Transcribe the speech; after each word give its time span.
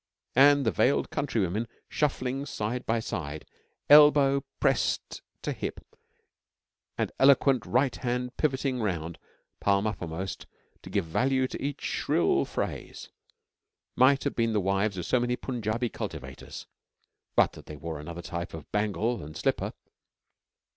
And 0.35 0.65
the 0.65 0.71
veiled 0.71 1.11
countrywomen, 1.11 1.67
shuffling 1.87 2.47
side 2.47 2.87
by 2.87 2.99
side, 2.99 3.45
elbow 3.87 4.43
pressed 4.59 5.21
to 5.43 5.51
hip, 5.51 5.79
and 6.97 7.11
eloquent 7.19 7.67
right 7.67 7.95
hand 7.97 8.35
pivoting 8.35 8.79
round, 8.81 9.19
palm 9.59 9.85
uppermost, 9.85 10.47
to 10.81 10.89
give 10.89 11.05
value 11.05 11.47
to 11.47 11.61
each 11.63 11.81
shrill 11.81 12.45
phrase, 12.45 13.09
might 13.95 14.23
have 14.23 14.35
been 14.35 14.53
the 14.53 14.59
wives 14.59 14.97
of 14.97 15.05
so 15.05 15.19
many 15.19 15.35
Punjabi 15.35 15.89
cultivators 15.89 16.65
but 17.35 17.51
that 17.51 17.67
they 17.67 17.77
wore 17.77 17.99
another 17.99 18.23
type 18.23 18.55
of 18.55 18.71
bangle 18.71 19.21
and 19.21 19.37
slipper. 19.37 19.71